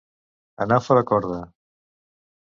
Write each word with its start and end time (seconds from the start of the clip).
Anar 0.65 0.79
fora 0.85 1.03
corda. 1.11 1.37